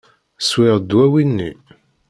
Swiɣ 0.47 0.75
ddwawi-nni. 0.81 1.51